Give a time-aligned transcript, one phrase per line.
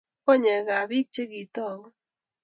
[0.25, 1.89] Konyekab bik chekitoku